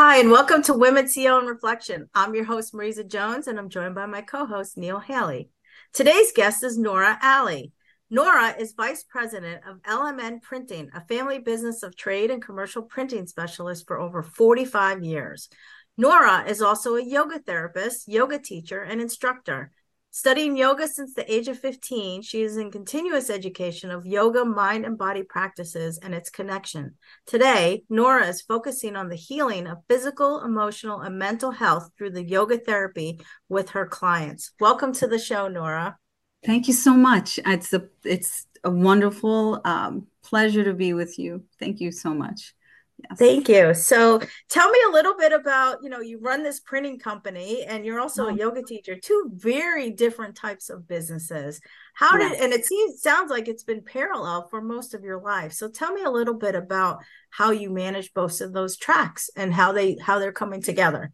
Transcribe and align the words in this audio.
Hi, 0.00 0.18
and 0.18 0.30
welcome 0.30 0.62
to 0.62 0.74
Women 0.74 1.06
CEO 1.06 1.40
and 1.40 1.48
Reflection. 1.48 2.08
I'm 2.14 2.32
your 2.32 2.44
host, 2.44 2.72
Marisa 2.72 3.04
Jones, 3.04 3.48
and 3.48 3.58
I'm 3.58 3.68
joined 3.68 3.96
by 3.96 4.06
my 4.06 4.22
co 4.22 4.46
host, 4.46 4.78
Neil 4.78 5.00
Haley. 5.00 5.50
Today's 5.92 6.30
guest 6.30 6.62
is 6.62 6.78
Nora 6.78 7.18
Aly. 7.20 7.72
Nora 8.08 8.54
is 8.56 8.74
Vice 8.74 9.02
President 9.02 9.60
of 9.68 9.82
LMN 9.82 10.40
Printing, 10.40 10.88
a 10.94 11.00
family 11.00 11.40
business 11.40 11.82
of 11.82 11.96
trade 11.96 12.30
and 12.30 12.40
commercial 12.40 12.82
printing 12.82 13.26
specialist 13.26 13.88
for 13.88 13.98
over 13.98 14.22
45 14.22 15.02
years. 15.02 15.48
Nora 15.96 16.44
is 16.46 16.62
also 16.62 16.94
a 16.94 17.02
yoga 17.02 17.40
therapist, 17.40 18.06
yoga 18.06 18.38
teacher, 18.38 18.80
and 18.80 19.00
instructor. 19.00 19.72
Studying 20.18 20.56
yoga 20.56 20.88
since 20.88 21.14
the 21.14 21.32
age 21.32 21.46
of 21.46 21.60
15, 21.60 22.22
she 22.22 22.42
is 22.42 22.56
in 22.56 22.72
continuous 22.72 23.30
education 23.30 23.92
of 23.92 24.04
yoga, 24.04 24.44
mind, 24.44 24.84
and 24.84 24.98
body 24.98 25.22
practices 25.22 25.96
and 25.98 26.12
its 26.12 26.28
connection. 26.28 26.96
Today, 27.24 27.84
Nora 27.88 28.26
is 28.26 28.42
focusing 28.42 28.96
on 28.96 29.10
the 29.10 29.14
healing 29.14 29.68
of 29.68 29.78
physical, 29.88 30.42
emotional, 30.42 31.02
and 31.02 31.20
mental 31.20 31.52
health 31.52 31.90
through 31.96 32.10
the 32.10 32.24
yoga 32.24 32.58
therapy 32.58 33.20
with 33.48 33.70
her 33.70 33.86
clients. 33.86 34.50
Welcome 34.58 34.92
to 34.94 35.06
the 35.06 35.20
show, 35.20 35.46
Nora. 35.46 35.96
Thank 36.44 36.66
you 36.66 36.74
so 36.74 36.94
much. 36.94 37.38
It's 37.46 37.72
a 37.72 37.84
it's 38.02 38.44
a 38.64 38.70
wonderful 38.70 39.60
um, 39.64 40.08
pleasure 40.24 40.64
to 40.64 40.74
be 40.74 40.94
with 40.94 41.16
you. 41.20 41.44
Thank 41.60 41.78
you 41.78 41.92
so 41.92 42.12
much. 42.12 42.56
Yes. 42.98 43.18
Thank 43.18 43.48
you. 43.48 43.74
So 43.74 44.20
tell 44.48 44.68
me 44.70 44.78
a 44.88 44.92
little 44.92 45.16
bit 45.16 45.32
about, 45.32 45.78
you 45.82 45.88
know, 45.88 46.00
you 46.00 46.18
run 46.18 46.42
this 46.42 46.58
printing 46.58 46.98
company 46.98 47.64
and 47.64 47.84
you're 47.84 48.00
also 48.00 48.24
a 48.24 48.28
uh-huh. 48.28 48.36
yoga 48.36 48.62
teacher, 48.62 48.96
two 48.96 49.30
very 49.34 49.90
different 49.90 50.34
types 50.34 50.68
of 50.68 50.88
businesses. 50.88 51.60
How 51.94 52.18
yes. 52.18 52.32
did 52.32 52.42
and 52.42 52.52
it 52.52 52.64
seems 52.64 53.00
sounds 53.00 53.30
like 53.30 53.46
it's 53.46 53.62
been 53.62 53.82
parallel 53.82 54.48
for 54.48 54.60
most 54.60 54.94
of 54.94 55.04
your 55.04 55.20
life. 55.20 55.52
So 55.52 55.68
tell 55.68 55.92
me 55.92 56.02
a 56.02 56.10
little 56.10 56.34
bit 56.34 56.56
about 56.56 56.98
how 57.30 57.52
you 57.52 57.70
manage 57.70 58.12
both 58.14 58.40
of 58.40 58.52
those 58.52 58.76
tracks 58.76 59.30
and 59.36 59.54
how 59.54 59.72
they 59.72 59.96
how 60.02 60.18
they're 60.18 60.32
coming 60.32 60.60
together. 60.60 61.12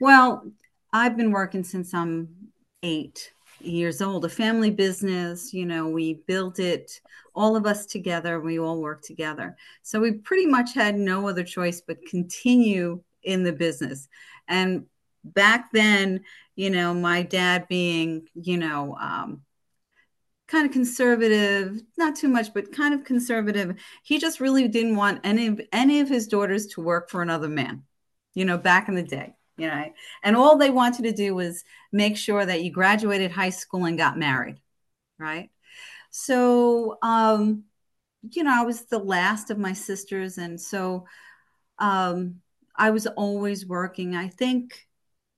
Well, 0.00 0.50
I've 0.92 1.16
been 1.16 1.30
working 1.30 1.62
since 1.62 1.94
I'm 1.94 2.28
8 2.82 3.32
years 3.64 4.02
old, 4.02 4.24
a 4.24 4.28
family 4.28 4.70
business. 4.70 5.52
You 5.52 5.66
know, 5.66 5.88
we 5.88 6.14
built 6.26 6.58
it, 6.58 7.00
all 7.34 7.56
of 7.56 7.66
us 7.66 7.86
together. 7.86 8.40
We 8.40 8.58
all 8.58 8.80
work 8.80 9.02
together. 9.02 9.56
So 9.82 10.00
we 10.00 10.12
pretty 10.12 10.46
much 10.46 10.74
had 10.74 10.96
no 10.96 11.28
other 11.28 11.44
choice 11.44 11.80
but 11.80 12.04
continue 12.06 13.02
in 13.22 13.42
the 13.42 13.52
business. 13.52 14.08
And 14.48 14.86
back 15.24 15.72
then, 15.72 16.24
you 16.56 16.70
know, 16.70 16.94
my 16.94 17.22
dad 17.22 17.68
being, 17.68 18.28
you 18.34 18.58
know, 18.58 18.96
um, 19.00 19.42
kind 20.48 20.66
of 20.66 20.72
conservative, 20.72 21.82
not 21.96 22.16
too 22.16 22.28
much, 22.28 22.52
but 22.52 22.72
kind 22.72 22.92
of 22.92 23.04
conservative. 23.04 23.74
He 24.02 24.18
just 24.18 24.40
really 24.40 24.68
didn't 24.68 24.96
want 24.96 25.20
any 25.24 25.46
of 25.46 25.60
any 25.72 26.00
of 26.00 26.08
his 26.08 26.26
daughters 26.26 26.66
to 26.68 26.82
work 26.82 27.08
for 27.08 27.22
another 27.22 27.48
man, 27.48 27.84
you 28.34 28.44
know, 28.44 28.58
back 28.58 28.88
in 28.88 28.94
the 28.94 29.02
day 29.02 29.34
you 29.56 29.66
know? 29.66 29.84
And 30.22 30.36
all 30.36 30.56
they 30.56 30.70
wanted 30.70 31.02
to 31.04 31.12
do 31.12 31.34
was 31.34 31.64
make 31.92 32.16
sure 32.16 32.44
that 32.44 32.62
you 32.62 32.70
graduated 32.70 33.30
high 33.30 33.50
school 33.50 33.84
and 33.84 33.98
got 33.98 34.18
married 34.18 34.58
right? 35.18 35.50
So 36.10 36.98
um 37.02 37.64
you 38.30 38.44
know 38.44 38.54
i 38.54 38.64
was 38.64 38.84
the 38.86 38.98
last 38.98 39.50
of 39.50 39.58
my 39.58 39.72
sisters 39.72 40.38
and 40.38 40.60
so 40.60 41.04
um 41.78 42.36
i 42.76 42.90
was 42.90 43.06
always 43.08 43.66
working 43.66 44.14
i 44.14 44.28
think 44.28 44.86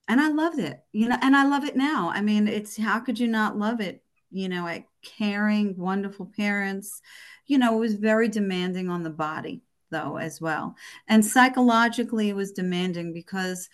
and 0.09 0.21
i 0.21 0.28
loved 0.28 0.59
it 0.59 0.84
you 0.93 1.09
know 1.09 1.16
and 1.22 1.34
i 1.34 1.44
love 1.47 1.65
it 1.65 1.77
now. 1.77 2.10
I 2.15 2.21
mean 2.21 2.47
it's 2.49 2.77
how 2.77 3.00
could 3.00 3.19
you 3.19 3.28
not 3.28 3.59
love 3.59 3.81
it 3.81 4.03
you 4.31 4.49
know 4.49 4.66
at 4.66 4.84
caring 5.03 5.77
wonderful 5.77 6.31
parents? 6.37 7.00
You 7.47 7.59
know 7.59 7.77
it 7.77 7.81
was 7.81 7.94
very 7.94 8.28
demanding 8.28 8.89
on 8.91 9.03
the 9.03 9.10
body 9.10 9.62
though 9.91 10.16
as 10.16 10.41
well. 10.41 10.77
And 11.09 11.25
psychologically 11.25 12.28
it 12.31 12.37
was 12.37 12.53
demanding 12.53 13.12
because 13.12 13.69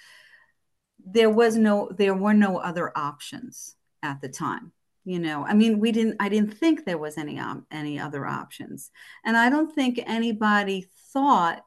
there 1.07 1.31
was 1.31 1.57
no 1.57 1.91
there 1.97 2.15
were 2.15 2.35
no 2.35 2.59
other 2.59 2.93
options 2.97 3.77
at 4.03 4.21
the 4.21 4.29
time 4.29 4.73
you 5.05 5.19
know? 5.19 5.45
I 5.47 5.55
mean 5.55 5.81
we 5.81 5.93
didn't 5.93 6.17
i 6.21 6.29
didn't 6.29 6.55
think 6.59 6.85
there 6.85 6.99
was 6.99 7.17
any 7.17 7.39
um, 7.39 7.67
any 7.71 7.99
other 7.99 8.27
options. 8.27 8.91
And 9.25 9.37
i 9.37 9.49
don't 9.49 9.75
think 9.75 9.99
anybody 10.07 10.89
thought 11.13 11.65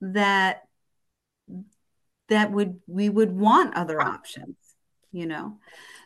that 0.00 0.62
that 2.28 2.52
would 2.52 2.80
we 2.86 3.08
would 3.08 3.32
want 3.32 3.76
other 3.76 4.00
options 4.00 4.56
you 5.12 5.26
know? 5.26 5.58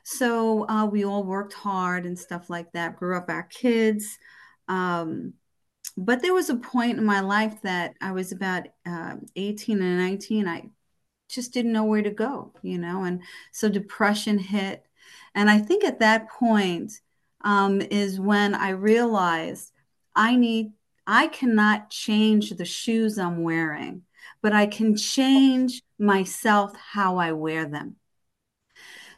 So 0.05 0.69
uh, 0.69 0.85
we 0.85 1.07
all 1.07 1.25
worked 1.25 1.55
hard 1.55 2.05
and 2.05 2.19
stuff 2.19 2.51
like 2.51 2.71
that 2.73 2.97
grew 2.97 3.17
up 3.17 3.31
our 3.31 3.45
kids 3.45 4.19
um, 4.69 5.33
but 5.97 6.21
there 6.23 6.35
was 6.35 6.51
a 6.51 6.57
point 6.57 6.99
in 6.99 7.05
my 7.05 7.21
life 7.21 7.61
that 7.63 7.95
i 8.01 8.13
was 8.13 8.33
about 8.33 8.69
uh, 8.87 9.15
18 9.37 9.81
and 9.81 9.99
19 9.99 10.47
i 10.47 10.63
just 11.29 11.53
didn't 11.53 11.73
know 11.73 11.85
where 11.85 12.03
to 12.03 12.11
go, 12.11 12.53
you 12.63 12.79
know, 12.79 13.05
and 13.05 13.23
so 13.53 13.69
depression 13.69 14.39
hit. 14.39 14.85
And 15.35 15.51
I 15.51 15.59
think 15.59 15.85
at 15.85 16.01
that 16.01 16.29
point 16.31 16.93
um, 17.43 17.81
is 17.81 18.19
when 18.19 18.55
I 18.55 18.71
realized 18.71 19.73
I 20.15 20.37
need, 20.37 20.73
I 21.07 21.29
cannot 21.29 21.91
change 21.91 22.51
the 22.51 22.65
shoes 22.65 23.19
I'm 23.19 23.43
wearing, 23.43 24.03
but 24.43 24.53
I 24.53 24.67
can 24.67 24.97
change 24.97 25.83
myself 25.99 26.73
how 26.77 27.19
I 27.19 27.33
wear 27.33 27.67
them. 27.67 27.97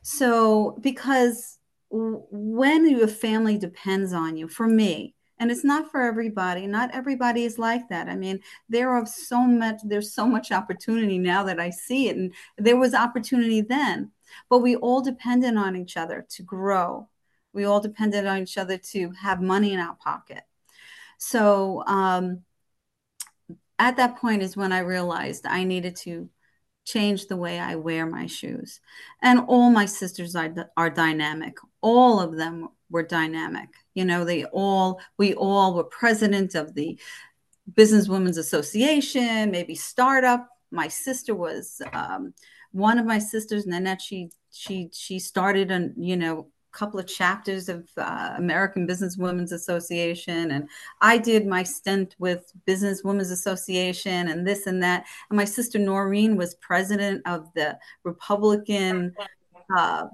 So, 0.02 0.78
because 0.80 1.58
when 1.90 2.88
your 2.88 3.08
family 3.08 3.58
depends 3.58 4.12
on 4.12 4.36
you, 4.36 4.48
for 4.48 4.66
me, 4.66 5.14
and 5.40 5.50
it's 5.50 5.64
not 5.64 5.90
for 5.90 6.02
everybody. 6.02 6.66
Not 6.66 6.94
everybody 6.94 7.44
is 7.44 7.58
like 7.58 7.88
that. 7.88 8.08
I 8.08 8.14
mean 8.14 8.40
there 8.68 8.90
are 8.90 9.06
so 9.06 9.40
much 9.40 9.80
there's 9.84 10.12
so 10.12 10.26
much 10.26 10.52
opportunity 10.52 11.18
now 11.18 11.42
that 11.44 11.58
i 11.58 11.70
see 11.70 12.08
it 12.08 12.16
and 12.16 12.32
there 12.58 12.76
was 12.76 12.94
opportunity 12.94 13.62
then. 13.62 14.12
But 14.48 14.58
we 14.58 14.76
all 14.76 15.00
depended 15.00 15.56
on 15.56 15.74
each 15.74 15.96
other 15.96 16.24
to 16.30 16.42
grow. 16.42 17.08
We 17.52 17.64
all 17.64 17.80
depended 17.80 18.26
on 18.26 18.42
each 18.42 18.58
other 18.58 18.78
to 18.92 19.10
have 19.12 19.40
money 19.40 19.72
in 19.72 19.80
our 19.80 19.96
pocket. 19.96 20.44
So 21.18 21.82
um, 21.86 22.42
at 23.78 23.96
that 23.96 24.18
point 24.18 24.42
is 24.42 24.56
when 24.56 24.72
i 24.72 24.80
realized 24.80 25.46
i 25.46 25.64
needed 25.64 25.96
to 25.96 26.28
change 26.84 27.26
the 27.26 27.36
way 27.36 27.58
i 27.58 27.74
wear 27.74 28.06
my 28.06 28.26
shoes. 28.26 28.80
And 29.22 29.40
all 29.48 29.70
my 29.70 29.86
sisters 29.86 30.34
are, 30.36 30.52
are 30.76 30.90
dynamic. 30.90 31.56
All 31.80 32.20
of 32.20 32.36
them 32.36 32.68
were 32.90 33.02
dynamic. 33.02 33.68
You 34.00 34.06
know, 34.06 34.24
they 34.24 34.46
all, 34.46 34.98
we 35.18 35.34
all 35.34 35.74
were 35.74 35.84
president 35.84 36.54
of 36.54 36.72
the 36.72 36.98
Business 37.74 38.08
Women's 38.08 38.38
Association, 38.38 39.50
maybe 39.50 39.74
startup. 39.74 40.48
My 40.70 40.88
sister 40.88 41.34
was 41.34 41.82
um, 41.92 42.32
one 42.72 42.98
of 42.98 43.04
my 43.04 43.18
sisters, 43.18 43.66
Nanette. 43.66 44.00
She 44.00 44.30
she 44.52 44.88
she 44.94 45.18
started 45.18 45.70
a 45.70 45.90
you 45.98 46.16
know 46.16 46.46
couple 46.72 46.98
of 46.98 47.06
chapters 47.06 47.68
of 47.68 47.86
uh, 47.98 48.36
American 48.38 48.86
Business 48.86 49.18
Women's 49.18 49.52
Association, 49.52 50.50
and 50.52 50.66
I 51.02 51.18
did 51.18 51.46
my 51.46 51.62
stint 51.62 52.16
with 52.18 52.50
Business 52.64 53.04
Women's 53.04 53.30
Association 53.30 54.28
and 54.28 54.46
this 54.46 54.66
and 54.66 54.82
that. 54.82 55.04
And 55.28 55.36
my 55.36 55.44
sister 55.44 55.78
Noreen 55.78 56.38
was 56.38 56.54
president 56.54 57.20
of 57.26 57.52
the 57.54 57.78
Republican 58.04 59.14
uh, 59.76 60.06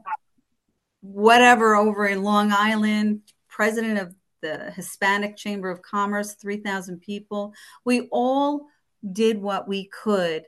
whatever 1.13 1.77
over 1.77 2.07
in 2.07 2.23
Long 2.23 2.53
Island, 2.53 3.23
president 3.57 3.99
of 3.99 4.15
the 4.43 4.71
Hispanic 4.73 5.35
Chamber 5.35 5.71
of 5.71 5.81
Commerce, 5.81 6.35
3,000 6.35 7.01
people. 7.01 7.55
We 7.87 8.07
all 8.13 8.67
did 9.13 9.41
what 9.41 9.67
we 9.67 9.87
could 9.87 10.45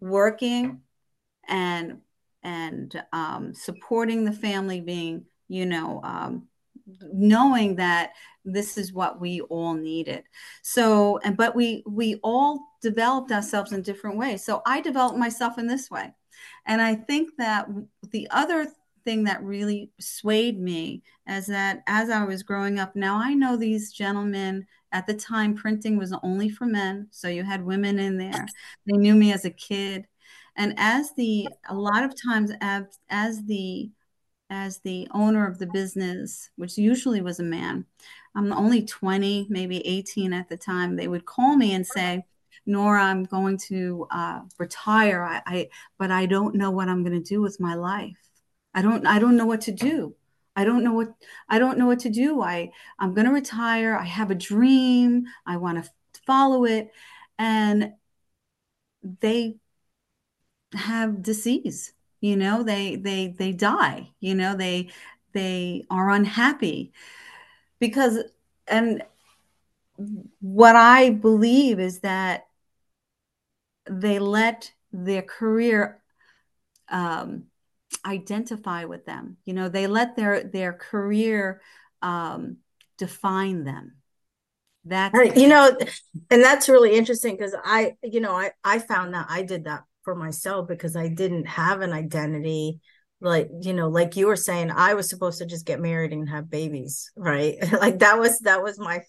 working 0.00 0.80
and 1.46 1.98
and 2.42 3.02
um, 3.12 3.52
supporting 3.52 4.24
the 4.24 4.32
family 4.32 4.80
being 4.80 5.26
you 5.48 5.66
know 5.66 6.00
um, 6.02 6.48
knowing 7.12 7.76
that 7.76 8.12
this 8.42 8.78
is 8.78 8.90
what 8.90 9.20
we 9.20 9.42
all 9.42 9.74
needed. 9.74 10.24
So 10.62 11.18
and 11.24 11.36
but 11.36 11.54
we 11.54 11.82
we 11.86 12.18
all 12.22 12.60
developed 12.80 13.32
ourselves 13.32 13.72
in 13.72 13.82
different 13.82 14.16
ways. 14.16 14.46
So 14.46 14.62
i 14.64 14.80
developed 14.80 15.18
myself 15.18 15.58
in 15.58 15.66
this 15.66 15.90
way. 15.90 16.14
And 16.64 16.80
i 16.80 16.94
think 16.94 17.30
that 17.36 17.68
the 18.12 18.28
other 18.30 18.66
thing 19.08 19.24
that 19.24 19.42
really 19.42 19.90
swayed 19.98 20.60
me 20.60 21.02
is 21.26 21.46
that 21.46 21.82
as 21.86 22.10
I 22.10 22.24
was 22.24 22.42
growing 22.42 22.78
up, 22.78 22.94
now 22.94 23.16
I 23.16 23.32
know 23.32 23.56
these 23.56 23.90
gentlemen 23.90 24.66
at 24.92 25.06
the 25.06 25.14
time 25.14 25.54
printing 25.54 25.96
was 25.96 26.14
only 26.22 26.50
for 26.50 26.66
men, 26.66 27.08
so 27.10 27.26
you 27.26 27.42
had 27.42 27.64
women 27.64 27.98
in 27.98 28.18
there. 28.18 28.46
They 28.86 28.98
knew 28.98 29.14
me 29.14 29.32
as 29.32 29.46
a 29.46 29.50
kid, 29.50 30.06
and 30.56 30.74
as 30.76 31.14
the 31.14 31.48
a 31.70 31.74
lot 31.74 32.04
of 32.04 32.12
times 32.22 32.52
as, 32.60 32.84
as 33.08 33.46
the 33.46 33.90
as 34.50 34.80
the 34.80 35.08
owner 35.12 35.46
of 35.46 35.58
the 35.58 35.68
business, 35.68 36.50
which 36.56 36.76
usually 36.76 37.22
was 37.22 37.40
a 37.40 37.42
man, 37.42 37.86
I'm 38.34 38.52
only 38.52 38.84
20, 38.84 39.46
maybe 39.48 39.86
18 39.86 40.34
at 40.34 40.50
the 40.50 40.56
time, 40.58 40.96
they 40.96 41.08
would 41.08 41.24
call 41.24 41.56
me 41.56 41.72
and 41.72 41.86
say, 41.86 42.24
Nora, 42.66 43.04
I'm 43.04 43.24
going 43.24 43.56
to 43.68 44.06
uh, 44.10 44.40
retire. 44.58 45.22
I, 45.22 45.42
I, 45.46 45.68
but 45.98 46.10
I 46.10 46.26
don't 46.26 46.54
know 46.54 46.70
what 46.70 46.88
I'm 46.88 47.02
going 47.02 47.22
to 47.22 47.26
do 47.26 47.40
with 47.40 47.58
my 47.58 47.74
life. 47.74 48.28
I 48.78 48.82
don't, 48.82 49.06
I 49.06 49.18
don't 49.18 49.36
know 49.36 49.46
what 49.46 49.62
to 49.62 49.72
do. 49.72 50.14
I 50.54 50.64
don't 50.64 50.84
know 50.84 50.92
what, 50.92 51.14
I 51.48 51.58
don't 51.58 51.78
know 51.78 51.86
what 51.86 52.00
to 52.00 52.10
do. 52.10 52.42
I, 52.42 52.70
I'm 52.98 53.14
going 53.14 53.26
to 53.26 53.32
retire. 53.32 53.96
I 53.96 54.04
have 54.04 54.30
a 54.30 54.34
dream. 54.34 55.24
I 55.46 55.56
want 55.56 55.82
to 55.84 55.90
follow 56.26 56.64
it. 56.64 56.90
And 57.38 57.92
they 59.20 59.56
have 60.74 61.22
disease 61.22 61.92
you 62.20 62.36
know 62.36 62.62
they 62.62 62.96
they 62.96 63.28
they 63.28 63.52
die 63.52 64.10
you 64.20 64.34
know 64.34 64.54
they 64.54 64.88
they 65.32 65.86
are 65.90 66.10
unhappy 66.10 66.92
because 67.78 68.18
and 68.66 69.02
what 70.40 70.76
i 70.76 71.10
believe 71.10 71.80
is 71.80 72.00
that 72.00 72.46
they 73.88 74.18
let 74.18 74.72
their 74.92 75.22
career 75.22 76.00
um, 76.90 77.44
identify 78.04 78.84
with 78.84 79.04
them. 79.04 79.36
You 79.44 79.54
know 79.54 79.68
they 79.68 79.86
let 79.86 80.16
their 80.16 80.44
their 80.44 80.72
career 80.72 81.60
um, 82.02 82.58
define 82.96 83.64
them. 83.64 83.94
That 84.84 85.12
right. 85.12 85.36
you 85.36 85.48
know 85.48 85.76
and 86.30 86.42
that's 86.42 86.68
really 86.68 86.96
interesting 86.96 87.36
because 87.36 87.54
i 87.62 87.96
you 88.02 88.20
know 88.20 88.32
i 88.32 88.52
i 88.64 88.78
found 88.78 89.12
that 89.12 89.26
i 89.28 89.42
did 89.42 89.64
that 89.64 89.82
for 90.08 90.14
myself 90.14 90.66
because 90.66 90.96
I 90.96 91.08
didn't 91.08 91.44
have 91.44 91.82
an 91.82 91.92
identity 91.92 92.80
like 93.20 93.50
you 93.60 93.74
know 93.74 93.90
like 93.90 94.16
you 94.16 94.26
were 94.26 94.36
saying 94.36 94.70
I 94.70 94.94
was 94.94 95.10
supposed 95.10 95.36
to 95.36 95.44
just 95.44 95.66
get 95.66 95.82
married 95.82 96.14
and 96.14 96.26
have 96.30 96.48
babies 96.48 97.12
right? 97.14 97.56
Like 97.72 97.98
that 97.98 98.18
was 98.18 98.38
that 98.38 98.62
was 98.62 98.78
my 98.78 99.02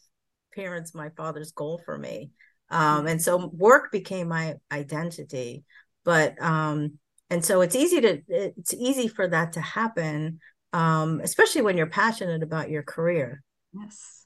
parents 0.53 0.93
my 0.93 1.07
father's 1.15 1.53
goal 1.53 1.81
for 1.85 1.97
me. 1.97 2.31
Um 2.69 3.07
and 3.07 3.21
so 3.21 3.47
work 3.53 3.93
became 3.93 4.27
my 4.27 4.55
identity. 4.69 5.63
But 6.03 6.35
um 6.41 6.99
and 7.29 7.43
so 7.43 7.61
it's 7.61 7.75
easy 7.75 8.01
to 8.01 8.21
it's 8.27 8.73
easy 8.73 9.07
for 9.07 9.27
that 9.27 9.53
to 9.53 9.61
happen 9.61 10.39
um 10.73 11.19
especially 11.23 11.61
when 11.61 11.77
you're 11.77 11.87
passionate 11.87 12.43
about 12.43 12.69
your 12.69 12.83
career 12.83 13.43
yes 13.73 14.25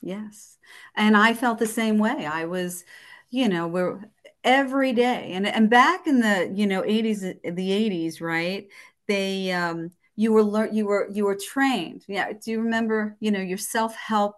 yes 0.00 0.56
and 0.96 1.16
i 1.16 1.34
felt 1.34 1.58
the 1.58 1.66
same 1.66 1.98
way 1.98 2.26
i 2.26 2.44
was 2.44 2.84
you 3.30 3.48
know 3.48 3.66
we're 3.66 4.00
every 4.44 4.92
day. 4.92 5.32
And 5.32 5.46
and 5.46 5.70
back 5.70 6.06
in 6.06 6.20
the 6.20 6.50
you 6.54 6.66
know 6.66 6.82
80s, 6.84 7.20
the 7.20 7.72
80s, 7.72 8.20
right? 8.20 8.68
They 9.06 9.52
um, 9.52 9.90
you 10.16 10.32
were 10.32 10.42
learn 10.42 10.74
you 10.74 10.86
were 10.86 11.08
you 11.12 11.24
were 11.24 11.36
trained. 11.36 12.04
Yeah. 12.08 12.32
Do 12.32 12.50
you 12.50 12.62
remember? 12.62 13.16
You 13.20 13.30
know 13.30 13.40
your 13.40 13.58
self 13.58 13.94
help. 13.94 14.36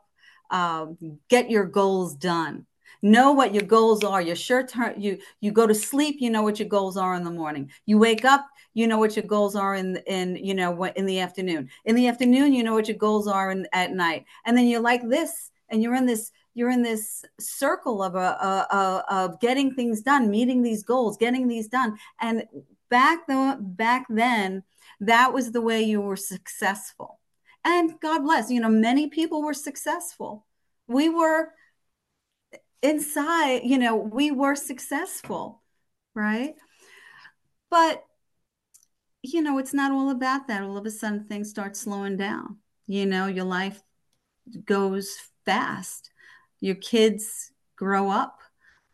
Um, 0.51 0.99
get 1.29 1.49
your 1.49 1.65
goals 1.65 2.15
done 2.17 2.67
know 3.03 3.33
what 3.33 3.55
your 3.55 3.63
goals 3.63 4.05
are 4.05 4.21
your 4.21 4.37
sure 4.37 4.67
turn 4.67 5.01
you 5.01 5.19
you 5.41 5.53
go 5.53 5.67
to 5.67 5.75
sleep 5.75 6.17
you 6.21 6.31
know 6.31 6.43
what 6.43 6.59
your 6.59 6.69
goals 6.69 6.97
are 6.97 7.15
in 7.15 7.25
the 7.25 7.31
morning 7.31 7.71
you 7.87 7.99
wake 7.99 8.25
up 8.25 8.47
you 8.75 8.87
know 8.87 8.99
what 8.99 9.17
your 9.17 9.25
goals 9.25 9.57
are 9.57 9.75
in 9.75 9.97
in 10.07 10.37
you 10.37 10.55
know 10.55 10.71
what 10.71 10.97
in 10.97 11.07
the 11.07 11.19
afternoon 11.19 11.69
in 11.85 11.95
the 11.95 12.07
afternoon 12.07 12.53
you 12.53 12.63
know 12.63 12.75
what 12.75 12.89
your 12.89 12.97
goals 12.97 13.27
are 13.27 13.51
in, 13.51 13.67
at 13.73 13.93
night 13.93 14.25
and 14.45 14.57
then 14.57 14.67
you're 14.67 14.81
like 14.81 15.07
this 15.09 15.51
and 15.69 15.83
you're 15.83 15.95
in 15.95 16.07
this 16.07 16.33
you're 16.55 16.71
in 16.71 16.83
this 16.83 17.25
circle 17.39 18.03
of 18.03 18.15
a, 18.17 18.19
a, 18.19 18.67
a, 18.77 19.05
of 19.09 19.41
getting 19.41 19.75
things 19.75 20.03
done, 20.03 20.31
meeting 20.31 20.63
these 20.63 20.83
goals, 20.83 21.17
getting 21.17 21.47
these 21.47 21.69
done. 21.69 21.97
And 22.21 22.45
back 22.91 23.27
the 23.27 23.57
back 23.61 24.07
then, 24.09 24.65
that 25.01 25.33
was 25.33 25.53
the 25.53 25.61
way 25.61 25.83
you 25.83 26.01
were 26.01 26.17
successful. 26.17 27.21
And 27.65 27.99
God 28.01 28.21
bless, 28.25 28.51
you 28.51 28.61
know, 28.61 28.69
many 28.69 29.09
people 29.09 29.43
were 29.43 29.55
successful. 29.55 30.47
We 30.89 31.09
were 31.09 31.53
inside, 32.83 33.63
you 33.65 33.79
know, 33.79 33.97
we 33.97 34.31
were 34.31 34.55
successful, 34.55 35.63
right? 36.15 36.55
But 37.71 38.05
you 39.23 39.43
know, 39.43 39.59
it's 39.59 39.75
not 39.75 39.93
all 39.93 40.11
about 40.11 40.49
that. 40.49 40.63
All 40.63 40.79
of 40.79 40.87
a 40.87 40.91
sudden 40.91 41.25
things 41.25 41.51
start 41.51 41.77
slowing 41.77 42.17
down. 42.17 42.57
You 42.87 43.05
know, 43.05 43.27
your 43.27 43.45
life 43.45 43.83
goes 44.65 45.15
fast 45.45 46.11
your 46.61 46.75
kids 46.77 47.53
grow 47.77 48.11
up 48.11 48.41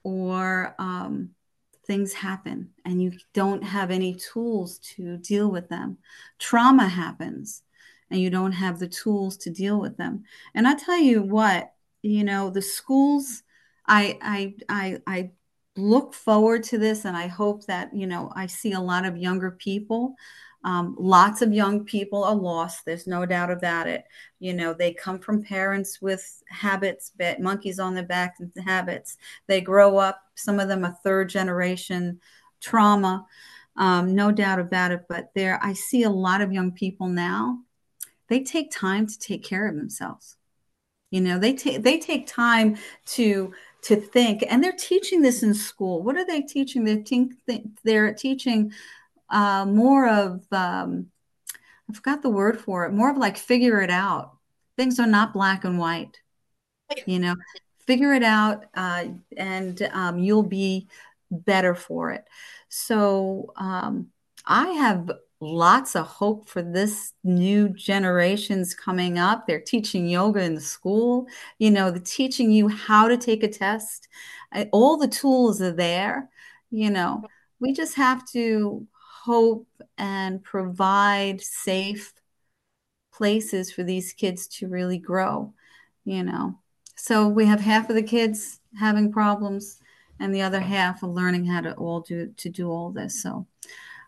or 0.04 0.74
um, 0.78 1.30
things 1.86 2.12
happen 2.12 2.70
and 2.84 3.02
you 3.02 3.12
don't 3.34 3.62
have 3.62 3.90
any 3.90 4.14
tools 4.14 4.78
to 4.78 5.18
deal 5.18 5.50
with 5.50 5.68
them. 5.68 5.98
Trauma 6.38 6.88
happens 6.88 7.62
and 8.10 8.20
you 8.20 8.30
don't 8.30 8.52
have 8.52 8.78
the 8.78 8.88
tools 8.88 9.36
to 9.38 9.50
deal 9.50 9.80
with 9.80 9.96
them. 9.96 10.22
And 10.54 10.66
I 10.66 10.74
tell 10.74 10.98
you 10.98 11.22
what, 11.22 11.72
you 12.02 12.22
know, 12.22 12.50
the 12.50 12.62
schools, 12.62 13.42
I, 13.88 14.18
I, 14.22 14.54
I, 14.68 14.98
I 15.06 15.30
look 15.76 16.14
forward 16.14 16.64
to 16.64 16.78
this 16.78 17.04
and 17.04 17.16
I 17.16 17.26
hope 17.26 17.66
that, 17.66 17.94
you 17.94 18.06
know, 18.06 18.32
I 18.34 18.46
see 18.46 18.72
a 18.72 18.80
lot 18.80 19.04
of 19.04 19.16
younger 19.16 19.50
people 19.50 20.16
um, 20.66 20.96
lots 20.98 21.42
of 21.42 21.52
young 21.52 21.84
people 21.84 22.24
are 22.24 22.34
lost. 22.34 22.84
There's 22.84 23.06
no 23.06 23.24
doubt 23.24 23.52
about 23.52 23.86
it. 23.86 24.04
You 24.40 24.52
know, 24.52 24.74
they 24.74 24.92
come 24.92 25.20
from 25.20 25.44
parents 25.44 26.02
with 26.02 26.42
habits, 26.48 27.12
monkeys 27.38 27.78
on 27.78 27.94
their 27.94 28.02
back 28.02 28.34
and 28.40 28.50
habits. 28.66 29.16
They 29.46 29.60
grow 29.60 29.96
up, 29.96 30.20
some 30.34 30.58
of 30.58 30.66
them 30.66 30.84
a 30.84 30.98
third 31.04 31.28
generation 31.28 32.20
trauma. 32.60 33.24
Um, 33.76 34.16
no 34.16 34.32
doubt 34.32 34.58
about 34.58 34.90
it. 34.90 35.04
But 35.08 35.30
there, 35.36 35.60
I 35.62 35.72
see 35.72 36.02
a 36.02 36.10
lot 36.10 36.40
of 36.40 36.52
young 36.52 36.72
people 36.72 37.06
now. 37.06 37.60
They 38.26 38.42
take 38.42 38.72
time 38.72 39.06
to 39.06 39.18
take 39.20 39.44
care 39.44 39.68
of 39.68 39.76
themselves. 39.76 40.36
You 41.12 41.20
know, 41.20 41.38
they 41.38 41.54
take 41.54 41.84
they 41.84 42.00
take 42.00 42.26
time 42.26 42.76
to 43.06 43.54
to 43.86 43.96
think, 43.96 44.44
and 44.48 44.62
they're 44.62 44.72
teaching 44.72 45.22
this 45.22 45.42
in 45.42 45.54
school. 45.54 46.02
What 46.02 46.16
are 46.16 46.26
they 46.26 46.42
teaching? 46.42 46.84
They're, 46.84 47.02
te- 47.02 47.30
they're 47.84 48.14
teaching 48.14 48.72
uh, 49.30 49.64
more 49.64 50.08
of 50.08 50.44
um, 50.52 51.06
I 51.88 51.94
forgot 51.94 52.22
the 52.22 52.30
word 52.30 52.60
for 52.60 52.84
it. 52.84 52.92
More 52.92 53.10
of 53.10 53.16
like 53.16 53.36
figure 53.36 53.80
it 53.80 53.90
out. 53.90 54.32
Things 54.76 54.98
are 54.98 55.06
not 55.06 55.32
black 55.32 55.64
and 55.64 55.78
white. 55.78 56.20
You 57.06 57.18
know, 57.18 57.34
figure 57.86 58.12
it 58.12 58.22
out, 58.22 58.66
uh, 58.74 59.06
and 59.36 59.82
um, 59.92 60.18
you'll 60.18 60.42
be 60.42 60.88
better 61.30 61.74
for 61.74 62.12
it. 62.12 62.24
So 62.68 63.52
um, 63.56 64.08
I 64.44 64.68
have 64.70 65.10
lots 65.40 65.94
of 65.94 66.06
hope 66.06 66.48
for 66.48 66.62
this 66.62 67.12
new 67.22 67.68
generations 67.68 68.74
coming 68.74 69.18
up. 69.18 69.46
They're 69.46 69.60
teaching 69.60 70.08
yoga 70.08 70.40
in 70.40 70.54
the 70.54 70.60
school. 70.60 71.26
You 71.58 71.70
know, 71.70 71.90
they're 71.90 72.00
teaching 72.00 72.50
you 72.50 72.68
how 72.68 73.08
to 73.08 73.16
take 73.16 73.42
a 73.42 73.48
test. 73.48 74.08
All 74.72 74.96
the 74.96 75.08
tools 75.08 75.60
are 75.60 75.72
there. 75.72 76.30
You 76.70 76.90
know, 76.90 77.22
we 77.60 77.72
just 77.72 77.94
have 77.96 78.26
to 78.32 78.86
hope 79.24 79.68
and 79.98 80.42
provide 80.42 81.40
safe 81.40 82.12
places 83.12 83.72
for 83.72 83.82
these 83.82 84.12
kids 84.12 84.46
to 84.46 84.68
really 84.68 84.98
grow, 84.98 85.52
you 86.04 86.22
know. 86.22 86.58
So 86.96 87.28
we 87.28 87.44
have 87.46 87.60
half 87.60 87.88
of 87.90 87.96
the 87.96 88.02
kids 88.02 88.60
having 88.78 89.12
problems 89.12 89.80
and 90.18 90.34
the 90.34 90.42
other 90.42 90.60
half 90.60 91.02
are 91.02 91.08
learning 91.08 91.44
how 91.44 91.60
to 91.60 91.74
all 91.74 92.00
do 92.00 92.32
to 92.36 92.48
do 92.48 92.70
all 92.70 92.90
this. 92.90 93.22
So 93.22 93.46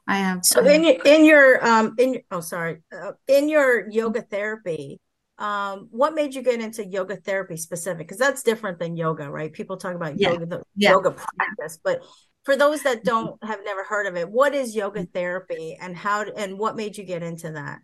I 0.08 0.16
have 0.16 0.40
So 0.42 0.66
in 0.66 0.82
your 0.82 0.96
in 1.04 1.24
your 1.24 1.64
um 1.64 1.94
in 1.98 2.20
oh 2.32 2.40
sorry, 2.40 2.78
uh, 2.92 3.12
in 3.28 3.48
your 3.48 3.88
yoga 3.90 4.22
therapy, 4.22 5.00
um 5.38 5.88
what 5.92 6.14
made 6.14 6.34
you 6.34 6.42
get 6.42 6.60
into 6.60 6.84
yoga 6.84 7.16
therapy 7.16 7.56
specific 7.56 8.08
because 8.08 8.18
that's 8.18 8.42
different 8.42 8.80
than 8.80 8.96
yoga 8.96 9.30
right 9.30 9.52
people 9.52 9.76
talk 9.76 9.94
about 9.94 10.18
yeah. 10.18 10.32
yoga 10.32 10.46
the 10.46 10.62
yeah. 10.74 10.90
yoga 10.90 11.12
practice 11.12 11.78
but 11.84 12.02
for 12.48 12.56
those 12.56 12.82
that 12.84 13.04
don't 13.04 13.36
have 13.44 13.60
never 13.62 13.84
heard 13.84 14.06
of 14.06 14.16
it, 14.16 14.30
what 14.30 14.54
is 14.54 14.74
yoga 14.74 15.04
therapy 15.04 15.76
and 15.78 15.94
how 15.94 16.22
and 16.22 16.58
what 16.58 16.76
made 16.76 16.96
you 16.96 17.04
get 17.04 17.22
into 17.22 17.52
that? 17.52 17.78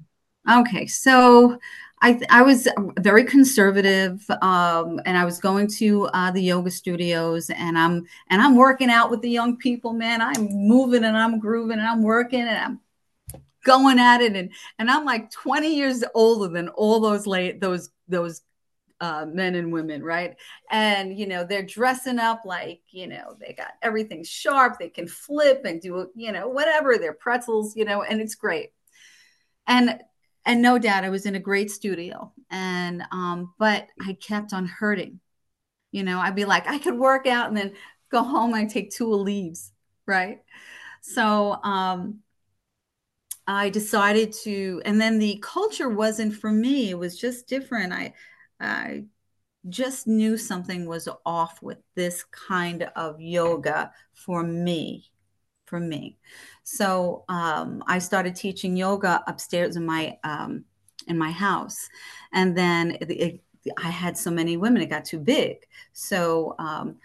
Okay, 0.50 0.86
so 0.86 1.58
I 2.02 2.20
I 2.28 2.42
was 2.42 2.68
very 2.98 3.24
conservative, 3.24 4.28
um, 4.42 5.00
and 5.06 5.16
I 5.16 5.24
was 5.24 5.38
going 5.40 5.68
to 5.78 6.04
uh, 6.08 6.30
the 6.30 6.42
yoga 6.42 6.70
studios, 6.70 7.48
and 7.48 7.78
I'm 7.78 8.06
and 8.28 8.42
I'm 8.42 8.54
working 8.56 8.90
out 8.90 9.10
with 9.10 9.22
the 9.22 9.30
young 9.30 9.56
people. 9.56 9.94
Man, 9.94 10.20
I'm 10.20 10.48
moving 10.52 11.04
and 11.04 11.16
I'm 11.16 11.38
grooving 11.38 11.78
and 11.78 11.88
I'm 11.88 12.02
working 12.02 12.42
and 12.42 12.58
I'm 12.58 12.80
going 13.64 13.98
at 13.98 14.20
it, 14.20 14.36
and 14.36 14.50
and 14.78 14.90
I'm 14.90 15.06
like 15.06 15.30
20 15.30 15.74
years 15.74 16.04
older 16.14 16.52
than 16.52 16.68
all 16.68 17.00
those 17.00 17.26
late 17.26 17.60
those 17.62 17.88
those 18.06 18.42
uh, 19.00 19.24
men 19.26 19.54
and 19.54 19.72
women, 19.72 20.02
right? 20.02 20.36
And 20.70 21.18
you 21.18 21.26
know, 21.26 21.42
they're 21.44 21.62
dressing 21.62 22.18
up 22.18 22.42
like 22.44 22.82
you 22.90 23.06
know 23.06 23.34
they 23.40 23.54
got 23.54 23.72
everything 23.80 24.24
sharp. 24.24 24.78
They 24.78 24.90
can 24.90 25.08
flip 25.08 25.62
and 25.64 25.80
do 25.80 26.10
you 26.14 26.32
know 26.32 26.48
whatever. 26.48 26.98
They're 26.98 27.14
pretzels, 27.14 27.74
you 27.76 27.86
know, 27.86 28.02
and 28.02 28.20
it's 28.20 28.34
great. 28.34 28.72
And 29.66 30.00
and 30.46 30.60
no 30.62 30.78
doubt, 30.78 31.04
I 31.04 31.10
was 31.10 31.26
in 31.26 31.34
a 31.34 31.40
great 31.40 31.70
studio, 31.70 32.32
and 32.50 33.02
um, 33.10 33.54
but 33.58 33.86
I 34.00 34.14
kept 34.14 34.52
on 34.52 34.66
hurting. 34.66 35.20
You 35.90 36.02
know, 36.02 36.18
I'd 36.18 36.34
be 36.34 36.44
like, 36.44 36.66
I 36.68 36.78
could 36.78 36.98
work 36.98 37.26
out 37.26 37.48
and 37.48 37.56
then 37.56 37.72
go 38.10 38.22
home 38.22 38.54
and 38.54 38.68
take 38.68 38.90
two 38.90 39.12
leaves, 39.12 39.72
right? 40.06 40.38
So 41.02 41.52
um, 41.62 42.20
I 43.46 43.70
decided 43.70 44.32
to, 44.44 44.82
and 44.84 45.00
then 45.00 45.18
the 45.18 45.38
culture 45.42 45.88
wasn't 45.88 46.34
for 46.34 46.50
me. 46.50 46.90
It 46.90 46.98
was 46.98 47.18
just 47.18 47.46
different. 47.46 47.92
I, 47.92 48.14
I 48.58 49.04
just 49.68 50.06
knew 50.06 50.36
something 50.36 50.86
was 50.86 51.08
off 51.24 51.62
with 51.62 51.78
this 51.94 52.24
kind 52.24 52.90
of 52.96 53.20
yoga 53.20 53.92
for 54.12 54.42
me, 54.42 55.10
for 55.66 55.80
me. 55.80 56.16
So 56.62 57.24
um, 57.28 57.82
I 57.86 57.98
started 57.98 58.36
teaching 58.36 58.76
yoga 58.76 59.22
upstairs 59.26 59.76
in 59.76 59.86
my 59.86 60.18
um, 60.24 60.64
in 61.06 61.18
my 61.18 61.30
house, 61.30 61.88
and 62.32 62.56
then 62.56 62.92
it, 63.00 63.10
it, 63.10 63.40
I 63.82 63.90
had 63.90 64.16
so 64.16 64.30
many 64.30 64.56
women, 64.56 64.82
it 64.82 64.90
got 64.90 65.04
too 65.04 65.18
big. 65.18 65.66
So 65.92 66.54
um, 66.58 66.96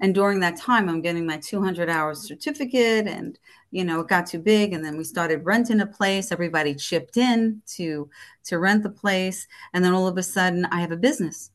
and 0.00 0.14
during 0.14 0.40
that 0.40 0.56
time 0.56 0.88
i'm 0.88 1.00
getting 1.00 1.26
my 1.26 1.38
200 1.38 1.88
hours 1.88 2.26
certificate 2.26 3.06
and 3.06 3.38
you 3.70 3.84
know 3.84 4.00
it 4.00 4.08
got 4.08 4.26
too 4.26 4.38
big. 4.38 4.72
And 4.72 4.84
then 4.84 4.96
we 4.96 5.04
started 5.04 5.44
renting 5.44 5.80
a 5.80 5.86
place. 5.86 6.32
Everybody 6.32 6.74
chipped 6.74 7.16
in 7.16 7.62
to 7.76 8.08
to 8.44 8.58
rent 8.58 8.82
the 8.82 8.90
place. 8.90 9.46
And 9.72 9.84
then 9.84 9.92
all 9.92 10.06
of 10.06 10.16
a 10.18 10.22
sudden 10.22 10.64
i 10.66 10.80
have 10.80 10.92
a 10.92 10.96
business. 10.96 11.50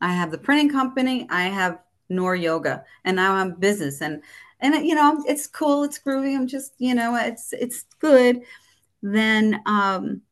I 0.00 0.12
have 0.12 0.30
the 0.30 0.38
printing 0.38 0.70
company. 0.70 1.26
I 1.30 1.44
have 1.44 1.80
nor 2.08 2.34
yoga. 2.34 2.84
And 3.04 3.16
now 3.16 3.34
i'm 3.34 3.54
business. 3.54 4.00
And 4.00 4.22
and 4.62 4.86
you 4.86 4.94
know 4.94 5.22
it's 5.26 5.46
cool 5.46 5.84
it's 5.84 5.98
groovy 5.98 6.34
i'm 6.34 6.46
just 6.46 6.72
you 6.78 6.94
know 6.94 7.14
it's 7.16 7.52
it's 7.52 7.84
good 8.00 8.40
then 9.02 9.60
um 9.66 10.22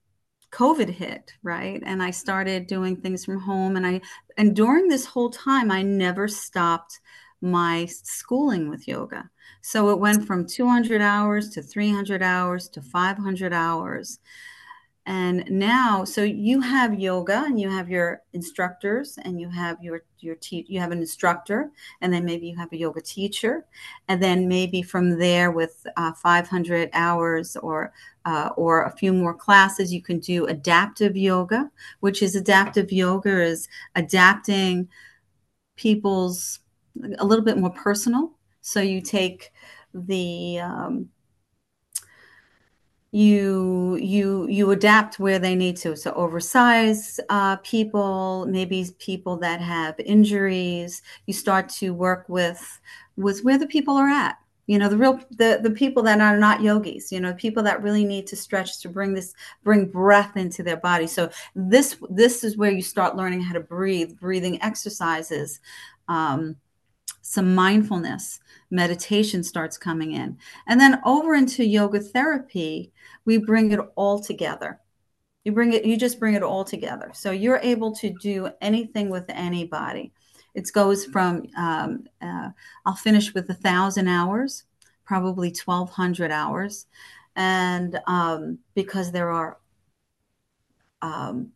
covid 0.51 0.89
hit 0.89 1.33
right 1.43 1.83
and 1.85 2.03
i 2.03 2.11
started 2.11 2.67
doing 2.67 2.97
things 2.97 3.25
from 3.25 3.39
home 3.39 3.77
and 3.77 3.87
i 3.87 4.01
and 4.39 4.57
during 4.57 4.89
this 4.89 5.05
whole 5.05 5.31
time 5.31 5.71
i 5.71 5.83
never 5.83 6.27
stopped 6.27 7.01
my 7.41 7.87
schooling 7.87 8.69
with 8.69 8.87
yoga. 8.87 9.29
So 9.63 9.91
it 9.91 9.99
went 9.99 10.27
from 10.27 10.47
200 10.47 11.01
hours 11.01 11.51
to 11.51 11.63
300 11.63 12.23
hours 12.23 12.69
to 12.71 12.83
500 12.83 13.53
hours. 13.53 14.19
And 15.11 15.45
now, 15.50 16.05
so 16.05 16.23
you 16.23 16.61
have 16.61 17.00
yoga 17.00 17.43
and 17.45 17.59
you 17.59 17.69
have 17.69 17.88
your 17.90 18.23
instructors 18.33 19.19
and 19.21 19.40
you 19.40 19.49
have 19.49 19.83
your 19.83 20.05
your 20.21 20.37
te- 20.37 20.67
you 20.69 20.79
have 20.79 20.93
an 20.93 21.00
instructor 21.00 21.73
and 22.00 22.12
then 22.12 22.25
maybe 22.25 22.47
you 22.47 22.57
have 22.57 22.73
a 22.73 22.76
yoga 22.76 23.00
teacher 23.00 23.67
and 24.07 24.23
then 24.23 24.47
maybe 24.47 24.83
from 24.83 25.19
there 25.19 25.50
with 25.50 25.85
uh, 25.97 26.12
500 26.12 26.90
hours 26.93 27.57
or 27.57 27.93
uh, 28.25 28.50
or 28.57 28.85
a 28.85 28.97
few 28.97 29.12
more 29.12 29.35
classes 29.35 29.93
you 29.93 30.00
can 30.00 30.21
do 30.21 30.47
adaptive 30.47 31.17
yoga 31.17 31.69
which 31.99 32.23
is 32.23 32.37
adaptive 32.37 32.93
yoga 32.93 33.43
is 33.43 33.67
adapting 33.97 34.88
people's 35.75 36.61
a 37.19 37.25
little 37.25 37.45
bit 37.45 37.59
more 37.59 37.71
personal. 37.71 38.31
So 38.61 38.81
you 38.81 39.00
take 39.00 39.50
the 39.93 40.61
um, 40.61 41.09
you 43.12 43.97
you 43.97 44.47
you 44.49 44.71
adapt 44.71 45.19
where 45.19 45.38
they 45.38 45.55
need 45.57 45.76
to. 45.79 45.97
So 45.97 46.12
oversized 46.12 47.21
uh, 47.29 47.57
people, 47.57 48.47
maybe 48.49 48.87
people 48.99 49.37
that 49.38 49.61
have 49.61 49.99
injuries. 49.99 51.02
You 51.26 51.35
start 51.35 51.69
to 51.71 51.93
work 51.93 52.25
with 52.29 52.81
with 53.17 53.43
where 53.43 53.59
the 53.59 53.67
people 53.67 53.97
are 53.97 54.09
at. 54.09 54.37
You 54.67 54.79
know 54.79 54.88
the 54.88 54.97
real 54.97 55.21
the 55.31 55.59
the 55.61 55.73
people 55.73 56.05
that 56.05 56.21
are 56.21 56.37
not 56.37 56.62
yogis. 56.62 57.11
You 57.11 57.19
know 57.21 57.35
people 57.35 57.64
that 57.64 57.83
really 57.83 58.05
need 58.05 58.29
to 58.29 58.37
stretch 58.37 58.79
to 58.83 58.88
bring 58.88 59.14
this 59.14 59.35
bring 59.64 59.87
breath 59.87 60.37
into 60.37 60.62
their 60.62 60.76
body. 60.76 61.09
So 61.09 61.31
this 61.57 61.97
this 62.11 62.45
is 62.45 62.57
where 62.57 62.71
you 62.71 62.83
start 62.83 63.17
learning 63.17 63.43
how 63.43 63.55
to 63.55 63.61
breathe, 63.61 64.21
breathing 64.21 64.62
exercises. 64.62 65.59
Um, 66.07 66.57
some 67.23 67.55
mindfulness, 67.55 68.40
meditation 68.71 69.43
starts 69.43 69.79
coming 69.79 70.12
in. 70.12 70.38
And 70.67 70.81
then 70.81 71.00
over 71.05 71.35
into 71.35 71.64
yoga 71.64 72.00
therapy, 72.00 72.93
we 73.25 73.38
bring 73.38 73.73
it 73.73 73.81
all 73.95 74.21
together. 74.21 74.81
You 75.45 75.52
bring 75.52 75.73
it, 75.73 75.85
you 75.85 75.97
just 75.97 76.21
bring 76.21 76.35
it 76.35 76.43
all 76.43 76.64
together. 76.64 77.11
So 77.14 77.31
you're 77.31 77.61
able 77.62 77.95
to 77.97 78.11
do 78.21 78.50
anything 78.61 79.09
with 79.09 79.25
anybody. 79.29 80.12
It 80.55 80.71
goes 80.73 81.05
from, 81.07 81.47
um, 81.57 82.05
uh, 82.21 82.50
I'll 82.85 82.95
finish 82.95 83.33
with 83.33 83.49
a 83.50 83.55
thousand 83.55 84.09
hours, 84.09 84.64
probably 85.05 85.49
1200 85.49 86.31
hours. 86.31 86.87
And 87.37 88.00
um, 88.07 88.59
because 88.75 89.12
there 89.12 89.31
are 89.31 89.59
um, 91.00 91.52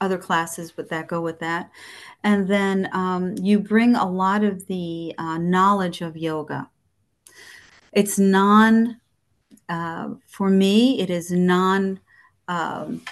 other 0.00 0.18
classes 0.18 0.76
with 0.76 0.88
that 0.90 1.08
go 1.08 1.20
with 1.20 1.40
that. 1.40 1.70
And 2.22 2.48
then 2.48 2.88
um, 2.92 3.36
you 3.36 3.58
bring 3.58 3.94
a 3.94 4.08
lot 4.08 4.44
of 4.44 4.66
the 4.66 5.14
uh, 5.18 5.38
knowledge 5.38 6.00
of 6.00 6.16
yoga. 6.16 6.70
It's 7.92 8.18
non 8.18 9.00
uh, 9.68 10.10
for 10.26 10.50
me 10.50 11.00
it 11.00 11.10
is 11.10 11.30
non 11.30 12.00
um, 12.46 13.02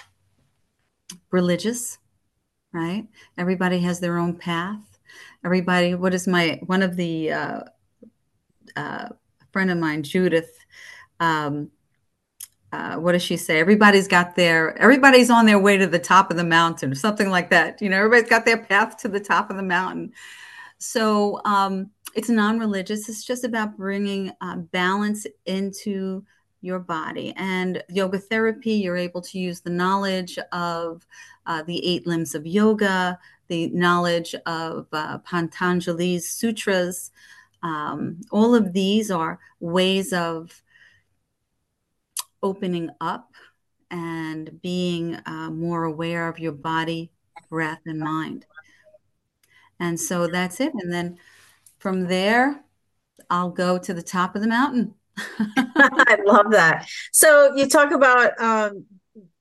religious 1.31 1.99
right? 2.73 3.07
Everybody 3.37 3.79
has 3.79 3.99
their 3.99 4.17
own 4.17 4.35
path. 4.35 4.99
Everybody 5.43 5.95
what 5.95 6.13
is 6.13 6.27
my 6.27 6.59
one 6.65 6.81
of 6.83 6.95
the 6.95 7.31
uh, 7.31 7.59
uh 8.75 9.09
friend 9.51 9.71
of 9.71 9.77
mine 9.77 10.03
judith 10.03 10.59
um, 11.19 11.71
uh, 12.71 12.95
what 12.95 13.13
does 13.13 13.23
she 13.23 13.37
say? 13.37 13.59
Everybody's 13.59 14.07
got 14.07 14.35
their, 14.35 14.77
everybody's 14.77 15.29
on 15.29 15.45
their 15.45 15.59
way 15.59 15.77
to 15.77 15.87
the 15.87 15.99
top 15.99 16.31
of 16.31 16.37
the 16.37 16.43
mountain, 16.43 16.91
or 16.91 16.95
something 16.95 17.29
like 17.29 17.49
that. 17.49 17.81
You 17.81 17.89
know, 17.89 17.97
everybody's 17.97 18.29
got 18.29 18.45
their 18.45 18.57
path 18.57 18.97
to 18.97 19.07
the 19.07 19.19
top 19.19 19.49
of 19.49 19.55
the 19.55 19.63
mountain. 19.63 20.11
So 20.77 21.41
um, 21.45 21.89
it's 22.13 22.29
non-religious. 22.29 23.07
It's 23.09 23.23
just 23.23 23.43
about 23.43 23.77
bringing 23.77 24.31
uh, 24.41 24.57
balance 24.57 25.25
into 25.45 26.25
your 26.61 26.79
body. 26.79 27.33
And 27.37 27.83
yoga 27.89 28.19
therapy, 28.19 28.73
you're 28.73 28.97
able 28.97 29.21
to 29.21 29.39
use 29.39 29.61
the 29.61 29.69
knowledge 29.69 30.37
of 30.51 31.05
uh, 31.45 31.63
the 31.63 31.85
eight 31.85 32.05
limbs 32.05 32.35
of 32.35 32.45
yoga, 32.45 33.17
the 33.47 33.69
knowledge 33.69 34.35
of 34.45 34.87
uh, 34.91 35.19
Patanjali's 35.19 36.29
sutras. 36.29 37.11
Um, 37.63 38.19
all 38.31 38.53
of 38.53 38.73
these 38.73 39.09
are 39.09 39.39
ways 39.59 40.11
of 40.11 40.61
opening 42.47 42.89
up 43.01 43.29
and 43.91 44.61
being 44.61 45.15
uh, 45.25 45.49
more 45.49 45.83
aware 45.83 46.29
of 46.29 46.39
your 46.39 46.53
body, 46.53 47.11
breath, 47.49 47.81
and 47.85 47.99
mind. 47.99 48.45
And 49.79 49.99
so 49.99 50.27
that's 50.27 50.61
it. 50.61 50.73
And 50.73 50.91
then 50.91 51.17
from 51.77 52.07
there, 52.07 52.63
I'll 53.29 53.51
go 53.51 53.77
to 53.77 53.93
the 53.93 54.01
top 54.01 54.35
of 54.35 54.41
the 54.41 54.47
mountain. 54.47 54.93
I 55.17 56.17
love 56.25 56.51
that. 56.51 56.87
So 57.11 57.53
you 57.55 57.67
talk 57.67 57.91
about 57.91 58.39
um, 58.39 58.85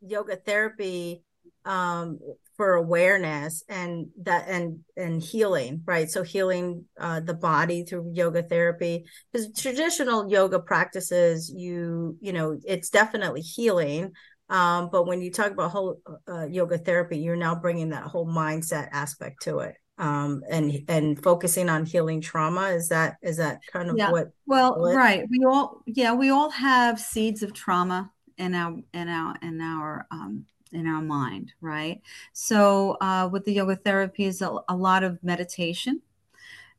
yoga 0.01 0.37
therapy 0.37 1.23
um, 1.65 2.19
for 2.57 2.75
awareness 2.75 3.63
and 3.69 4.09
that 4.23 4.47
and 4.49 4.81
and 4.97 5.23
healing 5.23 5.83
right? 5.85 6.11
So 6.11 6.23
healing 6.23 6.85
uh, 6.99 7.21
the 7.21 7.35
body 7.35 7.85
through 7.85 8.13
yoga 8.15 8.43
therapy. 8.43 9.05
Because 9.33 9.53
traditional 9.53 10.31
yoga 10.31 10.61
practices 10.61 11.53
you 11.55 12.17
you 12.21 12.33
know 12.33 12.59
it's 12.65 12.91
definitely 12.91 13.43
healing. 13.43 14.13
Um, 14.49 14.91
but 14.93 15.07
when 15.07 15.21
you 15.21 15.33
talk 15.33 15.51
about 15.51 15.71
whole 15.71 16.01
uh, 16.29 16.47
yoga 16.47 16.79
therapy 16.79 17.19
you're 17.19 17.37
now 17.37 17.55
bringing 17.55 17.91
that 17.91 18.05
whole 18.05 18.27
mindset 18.27 18.89
aspect 18.93 19.43
to 19.43 19.59
it. 19.59 19.75
Um, 19.99 20.43
and 20.51 20.85
and 20.89 21.23
focusing 21.23 21.69
on 21.71 21.87
healing 21.87 22.21
trauma 22.21 22.69
is 22.69 22.89
that 22.89 23.17
is 23.23 23.39
that 23.39 23.61
kind 23.73 23.89
of 23.91 23.97
yeah. 23.97 24.11
what 24.11 24.29
well 24.47 24.79
right. 24.95 25.25
We 25.31 25.45
all 25.45 25.83
yeah 25.87 26.15
we 26.15 26.31
all 26.31 26.51
have 26.51 27.01
seeds 27.01 27.43
of 27.43 27.55
trauma 27.55 28.11
in 28.39 28.55
our 28.55 28.77
in 28.93 29.09
our 29.09 29.37
in 29.41 29.61
our 29.61 30.07
um, 30.11 30.45
in 30.73 30.87
our 30.87 31.03
mind, 31.03 31.53
right? 31.61 32.01
So 32.33 32.97
uh, 33.01 33.29
with 33.31 33.45
the 33.45 33.53
yoga 33.53 33.77
therapy 33.77 34.25
is 34.25 34.43
a, 34.43 34.59
a 34.69 34.77
lot 34.77 35.05
of 35.05 35.23
meditation, 35.23 36.03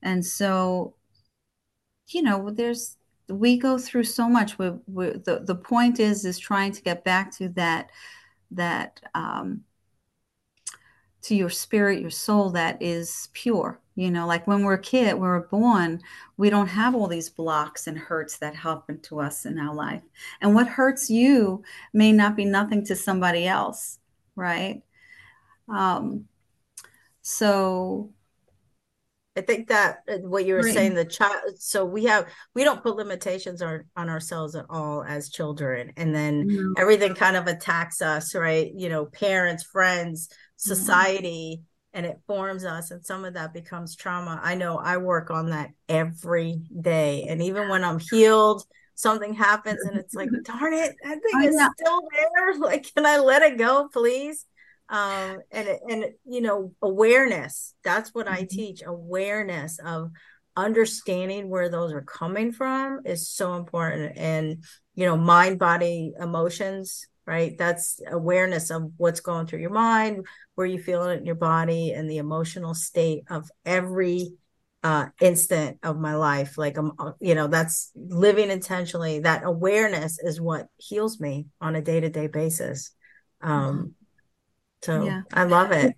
and 0.01 0.25
so 0.25 0.95
you 2.09 2.21
know 2.21 2.49
there's 2.49 2.97
we 3.29 3.57
go 3.57 3.77
through 3.77 4.05
so 4.05 4.29
much. 4.29 4.57
We, 4.57 4.71
we 4.87 5.11
the 5.11 5.41
the 5.45 5.55
point 5.55 5.99
is 5.99 6.25
is 6.25 6.39
trying 6.39 6.71
to 6.73 6.81
get 6.81 7.03
back 7.03 7.35
to 7.37 7.49
that 7.49 7.89
that 8.51 9.01
um, 9.15 9.63
to 11.23 11.35
your 11.35 11.49
spirit, 11.49 12.01
your 12.01 12.09
soul 12.09 12.51
that 12.51 12.81
is 12.81 13.29
pure. 13.33 13.79
You 13.95 14.11
know, 14.11 14.27
like 14.27 14.45
when 14.45 14.63
we're 14.63 14.75
a 14.75 14.81
kid, 14.81 15.13
when 15.13 15.21
we're 15.21 15.47
born, 15.47 16.01
we 16.37 16.51
don't 16.51 16.67
have 16.67 16.93
all 16.93 17.07
these 17.07 17.29
blocks 17.29 17.87
and 17.87 17.97
hurts 17.97 18.37
that 18.37 18.55
happen 18.55 18.99
to 19.01 19.19
us 19.19 19.45
in 19.45 19.57
our 19.57 19.73
life. 19.73 20.03
And 20.39 20.53
what 20.53 20.67
hurts 20.67 21.09
you 21.09 21.63
may 21.93 22.11
not 22.11 22.35
be 22.35 22.45
nothing 22.45 22.85
to 22.85 22.95
somebody 22.95 23.47
else, 23.47 23.97
right? 24.35 24.83
Um, 25.67 26.25
so 27.23 28.11
I 29.37 29.41
think 29.41 29.67
that 29.67 30.03
uh, 30.11 30.17
what 30.17 30.45
you 30.45 30.55
were 30.55 30.61
right. 30.61 30.73
saying, 30.73 30.95
the 30.95 31.05
child. 31.05 31.59
So 31.59 31.85
we 31.85 32.05
have 32.05 32.27
we 32.55 32.63
don't 32.63 32.81
put 32.81 32.95
limitations 32.95 33.61
on 33.61 33.83
on 33.95 34.09
ourselves 34.09 34.55
at 34.55 34.65
all 34.69 35.03
as 35.03 35.29
children, 35.29 35.93
and 35.95 36.13
then 36.13 36.47
mm-hmm. 36.47 36.73
everything 36.77 37.13
kind 37.13 37.35
of 37.35 37.45
attacks 37.45 38.01
us, 38.01 38.33
right? 38.33 38.71
You 38.75 38.89
know, 38.89 39.05
parents, 39.05 39.63
friends. 39.63 40.29
Society 40.57 41.59
mm-hmm. 41.59 41.97
and 41.97 42.05
it 42.05 42.19
forms 42.27 42.65
us 42.65 42.91
and 42.91 43.05
some 43.05 43.23
of 43.23 43.35
that 43.35 43.53
becomes 43.53 43.95
trauma 43.95 44.39
i 44.43 44.53
know 44.55 44.77
i 44.77 44.97
work 44.97 45.31
on 45.31 45.51
that 45.51 45.69
every 45.87 46.61
day 46.81 47.25
and 47.29 47.41
even 47.41 47.69
when 47.69 47.83
i'm 47.83 47.99
healed 47.99 48.63
something 48.97 49.33
happens 49.33 49.79
and 49.85 49.97
it's 49.97 50.15
like, 50.15 50.29
darn 50.43 50.73
it, 50.73 50.95
that 51.03 51.19
thing 51.21 51.43
is 51.43 51.55
still 51.77 52.01
there. 52.11 52.59
Like, 52.59 52.93
can 52.93 53.05
I 53.05 53.19
let 53.19 53.43
it 53.43 53.57
go, 53.57 53.87
please? 53.93 54.45
Um, 54.89 55.39
and 55.51 55.67
and 55.89 56.05
you 56.25 56.41
know, 56.41 56.73
awareness. 56.81 57.73
That's 57.83 58.13
what 58.13 58.27
I 58.27 58.39
mm-hmm. 58.39 58.47
teach. 58.47 58.83
Awareness 58.85 59.79
of 59.79 60.11
understanding 60.55 61.49
where 61.49 61.69
those 61.69 61.93
are 61.93 62.01
coming 62.01 62.51
from 62.51 63.01
is 63.05 63.29
so 63.29 63.55
important. 63.55 64.17
And 64.17 64.63
you 64.95 65.05
know, 65.05 65.17
mind, 65.17 65.59
body, 65.59 66.13
emotions. 66.19 67.07
Right. 67.27 67.57
That's 67.57 67.99
awareness 68.09 68.71
of 68.71 68.93
what's 68.95 69.19
going 69.19 69.47
through 69.47 69.59
your 69.59 69.69
mind, 69.69 70.25
where 70.55 70.65
you 70.65 70.81
feel 70.81 71.03
it 71.09 71.19
in 71.19 71.25
your 71.25 71.35
body, 71.35 71.91
and 71.91 72.09
the 72.09 72.19
emotional 72.19 72.73
state 72.73 73.25
of 73.29 73.51
every 73.65 74.29
uh, 74.81 75.07
instant 75.19 75.77
of 75.83 75.99
my 75.99 76.15
life. 76.15 76.57
Like 76.57 76.77
I'm, 76.77 76.93
uh, 76.97 77.11
you 77.19 77.35
know, 77.35 77.47
that's 77.47 77.91
living 77.95 78.49
intentionally. 78.49 79.19
That 79.19 79.43
awareness 79.43 80.19
is 80.19 80.39
what 80.39 80.69
heals 80.77 81.19
me 81.19 81.47
on 81.59 81.75
a 81.75 81.81
day 81.81 81.99
to 81.99 82.09
day 82.09 82.27
basis. 82.27 82.91
Um, 83.41 83.95
so 84.81 85.03
yeah. 85.03 85.23
I 85.33 85.43
love 85.43 85.73
it. 85.73 85.93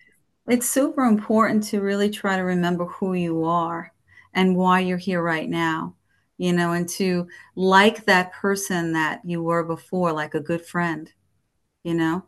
It's 0.48 0.68
super 0.68 1.04
important 1.04 1.64
to 1.66 1.80
really 1.80 2.10
try 2.10 2.38
to 2.38 2.42
remember 2.42 2.86
who 2.86 3.14
you 3.14 3.44
are 3.44 3.94
and 4.34 4.56
why 4.56 4.80
you're 4.80 4.98
here 4.98 5.22
right 5.22 5.48
now, 5.48 5.94
you 6.40 6.54
know, 6.54 6.72
and 6.72 6.90
to 6.90 7.28
like 7.56 8.06
that 8.06 8.34
person 8.34 8.94
that 8.94 9.22
you 9.24 9.44
were 9.44 9.64
before, 9.64 10.12
like 10.12 10.34
a 10.34 10.40
good 10.40 10.66
friend, 10.66 11.14
you 11.84 11.94
know. 11.94 12.24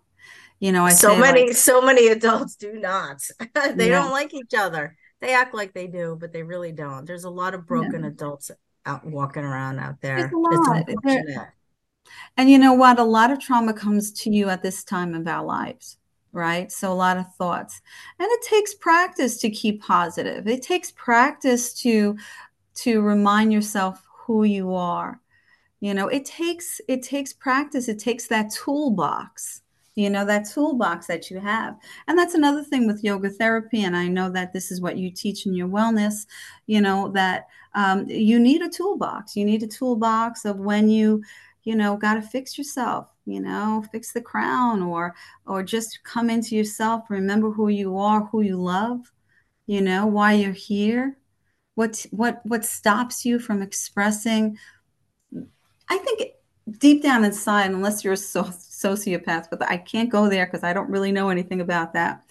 You 0.60 0.72
know, 0.72 0.86
I 0.86 0.92
so 0.92 1.18
many, 1.18 1.48
like, 1.48 1.56
so 1.56 1.82
many 1.82 2.08
adults 2.08 2.56
do 2.56 2.74
not. 2.74 3.20
they 3.76 3.90
yeah. 3.90 4.00
don't 4.00 4.12
like 4.12 4.34
each 4.34 4.54
other 4.56 4.96
they 5.22 5.34
act 5.36 5.54
like 5.54 5.74
they 5.74 5.88
do, 5.88 6.18
but 6.20 6.34
they 6.34 6.44
really 6.44 6.72
don't. 6.72 7.06
There's 7.06 7.24
a 7.24 7.30
lot 7.30 7.54
of 7.54 7.68
broken 7.68 8.02
yeah. 8.02 8.08
adults 8.08 8.52
out 8.86 9.06
walking 9.06 9.44
around 9.44 9.80
out 9.80 10.02
there. 10.02 10.32
And 12.36 12.50
you 12.50 12.58
know 12.58 12.74
what? 12.74 13.00
A 13.00 13.04
lot 13.04 13.32
of 13.32 13.40
trauma 13.40 13.74
comes 13.74 14.12
to 14.14 14.32
you 14.32 14.50
at 14.50 14.64
this 14.64 14.84
time 14.84 15.14
of 15.14 15.28
our 15.28 15.46
lives, 15.46 15.98
right? 16.32 16.72
So 16.72 16.92
a 16.92 16.96
lot 16.96 17.18
of 17.18 17.34
thoughts. 17.36 17.80
And 18.20 18.28
it 18.30 18.42
takes 18.42 18.74
practice 18.74 19.38
to 19.38 19.52
keep 19.52 19.84
positive. 19.84 20.48
It 20.48 20.64
takes 20.64 20.92
practice 20.92 21.74
to 21.82 22.18
to 22.74 23.02
remind 23.02 23.54
yourself 23.54 24.02
who 24.26 24.44
you 24.44 24.74
are. 24.74 25.22
You 25.82 25.94
know, 25.94 26.08
it 26.08 26.26
takes 26.26 26.80
it 26.88 27.04
takes 27.04 27.34
practice. 27.34 27.90
It 27.90 28.00
takes 28.00 28.28
that 28.28 28.52
toolbox 28.52 29.62
you 29.96 30.10
know 30.10 30.26
that 30.26 30.50
toolbox 30.50 31.08
that 31.08 31.30
you 31.30 31.40
have 31.40 31.78
and 32.08 32.18
that's 32.18 32.34
another 32.34 32.64
thing 32.64 32.88
with 32.88 33.04
yoga 33.04 33.30
therapy 33.30 33.84
and 33.84 33.96
i 33.96 34.08
know 34.08 34.30
that 34.30 34.54
this 34.54 34.72
is 34.72 34.80
what 34.80 34.98
you 34.98 35.12
teach 35.12 35.46
in 35.46 35.54
your 35.54 35.68
wellness 35.68 36.26
you 36.68 36.80
know 36.82 37.10
that 37.10 37.48
um, 37.74 38.08
you 38.10 38.40
need 38.40 38.62
a 38.62 38.70
toolbox 38.70 39.36
you 39.36 39.46
need 39.46 39.64
a 39.64 39.68
toolbox 39.68 40.46
of 40.46 40.58
when 40.58 40.90
you 40.90 41.22
you 41.64 41.76
know 41.76 41.98
got 41.98 42.16
to 42.16 42.22
fix 42.22 42.58
yourself 42.58 43.08
you 43.26 43.40
know 43.40 43.84
fix 43.92 44.14
the 44.14 44.22
crown 44.22 44.82
or 44.82 45.14
or 45.46 45.62
just 45.62 46.04
come 46.04 46.30
into 46.30 46.56
yourself 46.56 47.04
remember 47.10 47.52
who 47.52 47.68
you 47.68 47.98
are 47.98 48.26
who 48.26 48.42
you 48.42 48.58
love 48.58 49.12
you 49.68 49.82
know 49.82 50.06
why 50.06 50.34
you're 50.34 50.52
here 50.54 51.18
what 51.76 52.06
what 52.12 52.42
what 52.46 52.66
stops 52.66 53.26
you 53.26 53.40
from 53.40 53.62
expressing 53.62 54.58
i 55.92 55.98
think 55.98 56.32
deep 56.78 57.04
down 57.04 57.24
inside 57.24 57.72
unless 57.72 58.04
you're 58.04 58.14
a 58.14 58.18
sociopath, 58.18 59.48
but 59.50 59.62
I 59.64 59.78
can't 59.78 60.10
go 60.10 60.30
there 60.30 60.46
because 60.46 60.64
I 60.64 60.74
don't 60.74 60.90
really 60.90 61.12
know 61.12 61.30
anything 61.30 61.62
about 61.62 61.94
that. 61.94 62.24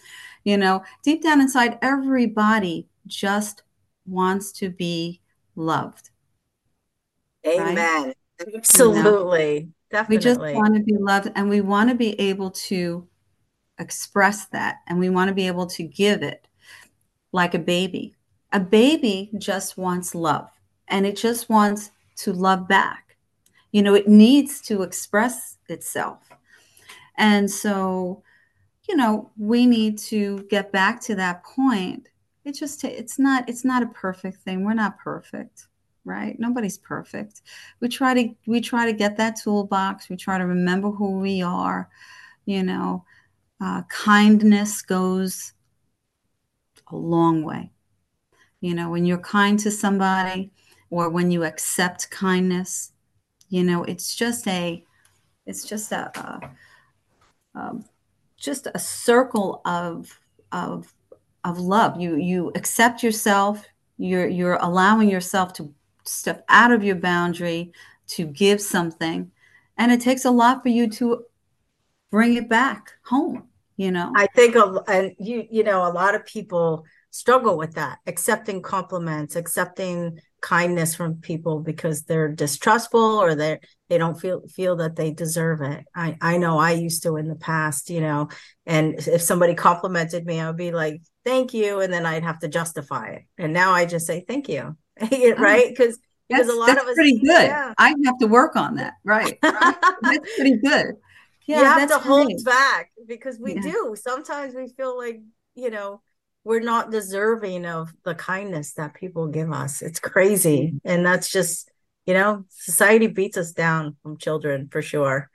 You 0.44 0.56
know, 0.56 0.82
deep 1.02 1.22
down 1.22 1.40
inside, 1.40 1.78
everybody 1.82 2.88
just 3.06 3.62
wants 4.06 4.52
to 4.52 4.70
be 4.70 5.20
loved. 5.54 6.10
Amen. 7.46 7.76
Right? 7.76 8.54
Absolutely. 8.54 9.54
You 9.54 9.60
know? 9.60 9.68
Definitely. 9.90 10.16
We 10.16 10.22
just 10.22 10.40
want 10.56 10.74
to 10.76 10.82
be 10.82 10.96
loved 10.96 11.32
and 11.34 11.48
we 11.50 11.60
want 11.60 11.90
to 11.90 11.96
be 11.96 12.18
able 12.20 12.52
to 12.52 13.06
express 13.78 14.46
that 14.46 14.76
and 14.86 15.00
we 15.00 15.10
want 15.10 15.28
to 15.28 15.34
be 15.34 15.46
able 15.46 15.66
to 15.66 15.82
give 15.82 16.22
it 16.22 16.46
like 17.32 17.54
a 17.54 17.58
baby. 17.58 18.14
A 18.52 18.60
baby 18.60 19.30
just 19.36 19.76
wants 19.76 20.14
love 20.14 20.48
and 20.88 21.06
it 21.06 21.16
just 21.16 21.48
wants 21.48 21.90
to 22.18 22.32
love 22.32 22.68
back. 22.68 23.09
You 23.72 23.82
know, 23.82 23.94
it 23.94 24.08
needs 24.08 24.60
to 24.62 24.82
express 24.82 25.58
itself. 25.68 26.28
And 27.16 27.50
so, 27.50 28.22
you 28.88 28.96
know, 28.96 29.30
we 29.36 29.66
need 29.66 29.98
to 29.98 30.46
get 30.50 30.72
back 30.72 31.00
to 31.02 31.14
that 31.16 31.44
point. 31.44 32.08
It 32.44 32.52
just 32.52 32.82
it's 32.84 33.18
not 33.18 33.48
it's 33.48 33.64
not 33.64 33.82
a 33.82 33.86
perfect 33.86 34.38
thing. 34.38 34.64
We're 34.64 34.74
not 34.74 34.98
perfect, 34.98 35.68
right? 36.04 36.38
Nobody's 36.40 36.78
perfect. 36.78 37.42
We 37.80 37.88
try 37.88 38.14
to 38.14 38.34
we 38.46 38.60
try 38.60 38.86
to 38.86 38.92
get 38.92 39.16
that 39.18 39.36
toolbox. 39.36 40.08
We 40.08 40.16
try 40.16 40.38
to 40.38 40.46
remember 40.46 40.90
who 40.90 41.20
we 41.20 41.42
are. 41.42 41.88
You 42.46 42.62
know, 42.62 43.04
uh, 43.60 43.82
kindness 43.88 44.82
goes 44.82 45.52
a 46.90 46.96
long 46.96 47.44
way. 47.44 47.70
You 48.60 48.74
know, 48.74 48.90
when 48.90 49.04
you're 49.04 49.18
kind 49.18 49.58
to 49.60 49.70
somebody 49.70 50.50
or 50.90 51.08
when 51.08 51.30
you 51.30 51.44
accept 51.44 52.10
kindness, 52.10 52.92
you 53.50 53.64
know, 53.64 53.84
it's 53.84 54.14
just 54.14 54.46
a 54.48 54.82
it's 55.44 55.64
just 55.64 55.92
a, 55.92 56.10
a 56.18 56.50
um, 57.58 57.84
just 58.38 58.68
a 58.72 58.78
circle 58.78 59.60
of 59.64 60.18
of 60.52 60.92
of 61.44 61.58
love. 61.58 62.00
You 62.00 62.16
you 62.16 62.52
accept 62.54 63.02
yourself. 63.02 63.66
You're 63.98 64.28
you're 64.28 64.58
allowing 64.60 65.10
yourself 65.10 65.52
to 65.54 65.74
step 66.04 66.44
out 66.48 66.72
of 66.72 66.82
your 66.82 66.96
boundary 66.96 67.72
to 68.08 68.24
give 68.24 68.60
something, 68.60 69.30
and 69.76 69.92
it 69.92 70.00
takes 70.00 70.24
a 70.24 70.30
lot 70.30 70.62
for 70.62 70.68
you 70.68 70.88
to 70.90 71.24
bring 72.10 72.34
it 72.34 72.48
back 72.48 72.92
home. 73.04 73.48
You 73.76 73.90
know, 73.90 74.12
I 74.14 74.26
think, 74.36 74.54
a, 74.54 74.82
and 74.86 75.14
you 75.18 75.46
you 75.50 75.64
know, 75.64 75.86
a 75.86 75.92
lot 75.92 76.14
of 76.14 76.24
people 76.24 76.84
struggle 77.10 77.58
with 77.58 77.74
that, 77.74 77.98
accepting 78.06 78.62
compliments, 78.62 79.34
accepting 79.34 80.20
kindness 80.40 80.94
from 80.94 81.16
people 81.16 81.60
because 81.60 82.04
they're 82.04 82.28
distrustful 82.28 83.00
or 83.00 83.34
they 83.34 83.60
they 83.88 83.98
don't 83.98 84.20
feel 84.20 84.42
feel 84.48 84.76
that 84.76 84.96
they 84.96 85.12
deserve 85.12 85.60
it. 85.62 85.84
I 85.94 86.16
I 86.20 86.38
know 86.38 86.58
I 86.58 86.72
used 86.72 87.02
to 87.04 87.16
in 87.16 87.28
the 87.28 87.36
past, 87.36 87.90
you 87.90 88.00
know, 88.00 88.28
and 88.66 88.94
if 88.94 89.22
somebody 89.22 89.54
complimented 89.54 90.24
me, 90.26 90.40
I 90.40 90.46
would 90.46 90.56
be 90.56 90.72
like, 90.72 91.00
"Thank 91.24 91.54
you," 91.54 91.80
and 91.80 91.92
then 91.92 92.06
I'd 92.06 92.24
have 92.24 92.40
to 92.40 92.48
justify 92.48 93.08
it. 93.10 93.22
And 93.38 93.52
now 93.52 93.72
I 93.72 93.86
just 93.86 94.06
say, 94.06 94.24
"Thank 94.26 94.48
you," 94.48 94.76
oh, 95.00 95.34
right? 95.38 95.68
Because 95.68 95.98
because 96.28 96.48
a 96.48 96.54
lot 96.54 96.70
of 96.70 96.86
us 96.86 96.94
pretty 96.94 97.18
good. 97.18 97.46
Yeah. 97.46 97.74
I 97.76 97.94
have 98.04 98.18
to 98.20 98.26
work 98.26 98.54
on 98.54 98.76
that. 98.76 98.94
Right. 99.04 99.38
that's 99.42 100.36
pretty 100.36 100.58
good. 100.58 100.94
Yeah, 101.46 101.58
you 101.58 101.64
have 101.64 101.88
to 101.88 101.98
hold 101.98 102.32
back 102.44 102.92
because 103.08 103.40
we 103.40 103.54
yeah. 103.56 103.62
do. 103.62 103.96
Sometimes 104.00 104.54
we 104.54 104.68
feel 104.68 104.96
like 104.96 105.20
you 105.56 105.70
know 105.70 106.00
we're 106.44 106.60
not 106.60 106.90
deserving 106.90 107.66
of 107.66 107.92
the 108.04 108.14
kindness 108.14 108.74
that 108.74 108.94
people 108.94 109.26
give 109.28 109.52
us. 109.52 109.82
It's 109.82 110.00
crazy. 110.00 110.80
And 110.84 111.04
that's 111.04 111.30
just, 111.30 111.70
you 112.06 112.14
know, 112.14 112.44
society 112.48 113.06
beats 113.06 113.36
us 113.36 113.52
down 113.52 113.96
from 114.02 114.16
children 114.16 114.68
for 114.70 114.82
sure. 114.82 115.30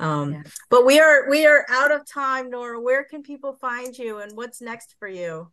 Um, 0.00 0.32
yeah. 0.32 0.42
but 0.70 0.86
we 0.86 1.00
are 1.00 1.28
we 1.28 1.44
are 1.46 1.66
out 1.68 1.90
of 1.90 2.06
time, 2.06 2.50
Nora. 2.50 2.80
Where 2.80 3.04
can 3.04 3.22
people 3.22 3.54
find 3.60 3.96
you 3.96 4.18
and 4.18 4.36
what's 4.36 4.60
next 4.60 4.94
for 4.98 5.08
you? 5.08 5.50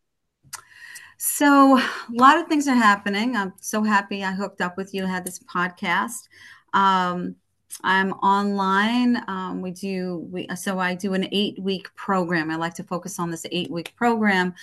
So 1.17 1.77
a 1.77 1.89
lot 2.11 2.37
of 2.37 2.47
things 2.47 2.67
are 2.67 2.75
happening. 2.75 3.35
I'm 3.35 3.53
so 3.59 3.83
happy 3.83 4.23
I 4.23 4.33
hooked 4.33 4.61
up 4.61 4.77
with 4.77 4.93
you, 4.93 5.05
had 5.05 5.25
this 5.25 5.39
podcast. 5.39 6.27
Um, 6.73 7.35
I'm 7.83 8.11
online. 8.13 9.23
Um, 9.27 9.61
we 9.61 9.71
do 9.71 10.27
we 10.31 10.47
so 10.55 10.77
I 10.79 10.93
do 10.93 11.13
an 11.13 11.27
eight 11.31 11.57
week 11.59 11.93
program. 11.95 12.51
I 12.51 12.55
like 12.55 12.75
to 12.75 12.83
focus 12.83 13.19
on 13.19 13.31
this 13.31 13.45
eight 13.51 13.71
week 13.71 13.93
program 13.95 14.53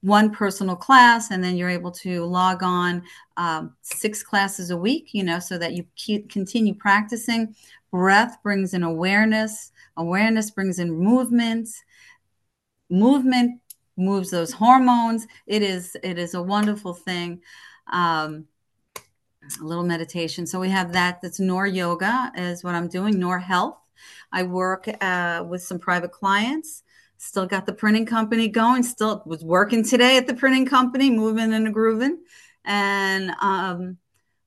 one 0.00 0.30
personal 0.30 0.74
class 0.74 1.30
and 1.30 1.42
then 1.42 1.56
you're 1.56 1.70
able 1.70 1.92
to 1.92 2.24
log 2.24 2.62
on 2.62 3.02
um, 3.36 3.74
six 3.82 4.22
classes 4.22 4.70
a 4.70 4.76
week 4.76 5.10
you 5.12 5.22
know 5.22 5.38
so 5.38 5.56
that 5.58 5.74
you 5.74 5.84
keep, 5.96 6.30
continue 6.30 6.74
practicing. 6.74 7.54
Breath 7.90 8.38
brings 8.42 8.74
in 8.74 8.82
awareness. 8.82 9.72
Awareness 9.96 10.50
brings 10.50 10.78
in 10.78 10.92
movement. 10.92 11.68
Movement 12.88 13.60
moves 13.96 14.30
those 14.30 14.52
hormones. 14.52 15.26
It 15.46 15.62
is 15.62 15.96
it 16.02 16.18
is 16.18 16.34
a 16.34 16.42
wonderful 16.42 16.94
thing. 16.94 17.40
Um, 17.92 18.46
a 19.60 19.64
little 19.64 19.84
meditation. 19.84 20.46
So 20.46 20.60
we 20.60 20.68
have 20.70 20.92
that. 20.92 21.20
That's 21.20 21.40
nor 21.40 21.66
yoga 21.66 22.30
is 22.36 22.62
what 22.62 22.74
i'm 22.74 22.88
doing 22.88 23.18
nor 23.18 23.38
health. 23.38 23.78
I 24.32 24.44
work 24.44 24.88
uh, 25.00 25.44
with 25.48 25.62
some 25.62 25.78
private 25.78 26.12
clients 26.12 26.84
Still 27.22 27.44
got 27.44 27.66
the 27.66 27.74
printing 27.74 28.06
company 28.06 28.48
going. 28.48 28.82
Still 28.82 29.22
was 29.26 29.44
working 29.44 29.84
today 29.84 30.16
at 30.16 30.26
the 30.26 30.32
printing 30.32 30.64
company, 30.64 31.10
moving 31.10 31.52
and 31.52 31.72
grooving. 31.72 32.18
And 32.64 33.32
um, 33.42 33.98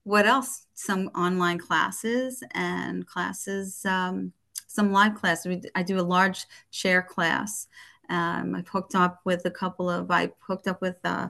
what 0.06 0.26
else? 0.26 0.66
Some 0.74 1.12
online 1.16 1.60
classes 1.60 2.44
and 2.56 3.06
classes, 3.06 3.86
um, 3.86 4.34
some 4.66 4.92
live 4.92 5.14
classes. 5.14 5.68
I 5.76 5.84
do 5.84 6.00
a 6.00 6.02
large 6.02 6.48
chair 6.72 7.04
class. 7.04 7.68
Um, 8.10 8.56
I've 8.56 8.68
hooked 8.68 8.96
up 8.96 9.22
with 9.24 9.46
a 9.46 9.52
couple 9.52 9.88
of, 9.88 10.10
I 10.10 10.32
hooked 10.40 10.68
up 10.68 10.82
with 10.82 10.98
uh, 11.04 11.28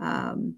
um, 0.00 0.56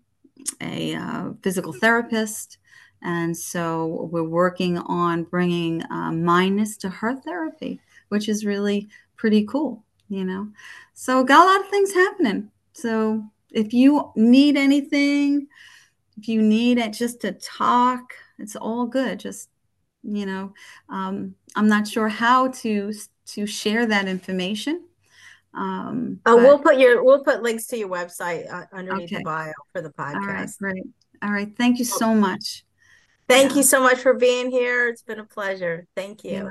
a 0.60 0.94
uh, 0.94 1.30
physical 1.42 1.72
therapist 1.72 2.58
And 3.02 3.36
so 3.36 4.08
we're 4.10 4.24
working 4.24 4.78
on 4.78 5.24
bringing 5.24 5.82
uh, 5.90 6.12
mindness 6.12 6.76
to 6.78 6.88
her 6.88 7.14
therapy, 7.16 7.80
which 8.08 8.28
is 8.28 8.44
really 8.44 8.88
pretty 9.16 9.44
cool, 9.44 9.84
you 10.08 10.24
know. 10.24 10.48
So 10.94 11.24
got 11.24 11.46
a 11.46 11.50
lot 11.50 11.60
of 11.64 11.70
things 11.70 11.92
happening. 11.92 12.50
So 12.72 13.24
if 13.50 13.72
you 13.72 14.12
need 14.16 14.56
anything, 14.56 15.46
if 16.16 16.28
you 16.28 16.42
need 16.42 16.78
it 16.78 16.92
just 16.92 17.20
to 17.22 17.32
talk, 17.32 18.14
it's 18.38 18.56
all 18.56 18.86
good. 18.86 19.20
Just 19.20 19.48
you 20.02 20.26
know, 20.26 20.52
um, 20.88 21.34
I'm 21.56 21.68
not 21.68 21.86
sure 21.86 22.08
how 22.08 22.48
to 22.48 22.92
to 23.26 23.46
share 23.46 23.86
that 23.86 24.08
information. 24.08 24.84
Um, 25.54 26.20
oh, 26.26 26.36
but, 26.36 26.42
we'll 26.42 26.58
put 26.58 26.78
your 26.78 27.02
we'll 27.02 27.24
put 27.24 27.42
links 27.42 27.66
to 27.68 27.78
your 27.78 27.88
website 27.88 28.52
uh, 28.52 28.66
underneath 28.72 29.12
okay. 29.12 29.16
the 29.16 29.24
bio 29.24 29.52
for 29.72 29.82
the 29.82 29.90
podcast. 29.90 30.14
All 30.14 30.26
right, 30.26 30.50
great. 30.58 30.84
All 31.22 31.32
right, 31.32 31.56
thank 31.56 31.78
you 31.78 31.84
so 31.84 32.14
much. 32.14 32.64
Thank 33.28 33.50
yeah. 33.50 33.56
you 33.58 33.62
so 33.62 33.82
much 33.82 33.98
for 33.98 34.14
being 34.14 34.50
here. 34.50 34.88
It's 34.88 35.02
been 35.02 35.18
a 35.18 35.24
pleasure. 35.24 35.86
Thank 35.94 36.24
you. 36.24 36.50